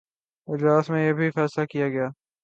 اجلاس 0.47 0.89
میں 0.89 1.07
یہ 1.07 1.13
بھی 1.13 1.29
فیصلہ 1.31 1.65
کیا 1.65 1.89
گیا 1.89 2.07
کہ 2.07 2.13